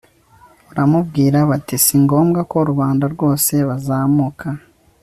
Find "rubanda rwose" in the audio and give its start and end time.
2.69-3.53